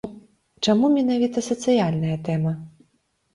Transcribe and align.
Чаму 0.67 0.89
менавіта 0.95 1.43
сацыяльная 1.49 2.17
тэма? 2.31 2.57